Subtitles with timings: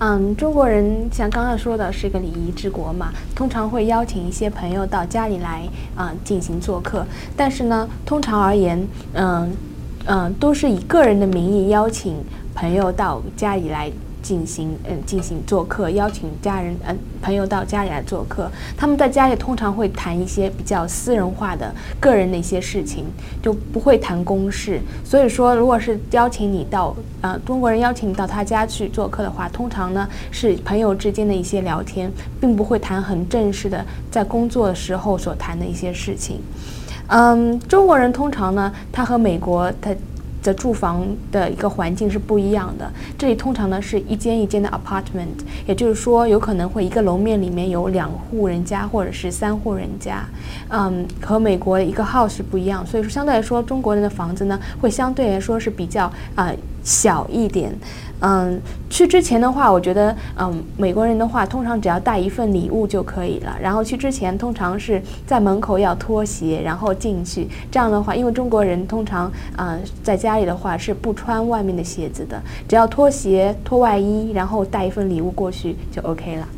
[0.00, 7.06] 嗯，中国人像刚刚说的是一个礼仪之国嘛，通常会邀请一些朋友到家里来啊进行做客。
[7.36, 9.50] 但是呢，通常而言，嗯
[10.06, 12.16] 嗯，都是以个人的名义邀请
[12.54, 13.90] 朋友到家里来。
[14.24, 18.50] 进行嗯进行做客，邀请家人嗯朋友到家里来做客。
[18.74, 23.04] 他们在家里通常会谈一些比较私人化的个人的一些事情，
[23.42, 24.80] 就不会谈公事。
[25.04, 36.40] 所以说，如果是邀请你到呃中国人邀请你到他家去做客的话，通常呢是朋友之间的一些聊天，并不会谈很正式的在工作的时候所谈的一些事情。
[37.08, 39.94] 嗯，中国人通常呢，他和美国他。
[40.44, 42.88] 的住房的一个环境是不一样的。
[43.18, 50.24] 这里通常呢是一间一间的 apartment，也就是说有可能会一个楼面里面有两户人家或者是三户人家。
[50.68, 56.52] 嗯，和美国一个 house 不一样，所以说相对来说中国人的房子呢会相对来说是比较啊
[56.84, 57.76] 小一点。
[58.20, 63.54] 嗯，去之前的话，我觉得，嗯，美国人的话，通常只要带一份礼物就可以了。
[63.60, 67.46] 然后去之前，通常是在门口要脱鞋，然后进去。
[67.70, 76.48] 这样的话，因为中国人通常，嗯，在家里的话是不穿外面的鞋子的，只要脱鞋、脱外衣，然后带一份礼物过去就 OK 了。